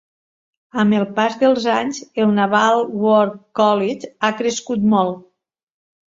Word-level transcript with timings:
Amb 0.83 0.95
el 0.99 1.03
pas 1.17 1.33
dels 1.41 1.67
anys, 1.73 1.99
el 2.23 2.31
Naval 2.37 2.81
War 3.03 3.27
College 3.59 4.09
ha 4.23 4.31
crescut 4.39 4.89
molt. 4.95 5.21